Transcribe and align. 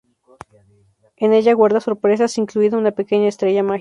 En 1.15 1.31
ella 1.31 1.53
guarda 1.53 1.79
sorpresas, 1.79 2.39
incluida 2.39 2.75
una 2.75 2.89
pequeña 2.89 3.27
estrella 3.29 3.61
mágica. 3.61 3.69